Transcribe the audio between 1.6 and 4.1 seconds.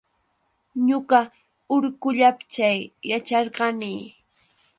urqullapa chay yacharqani.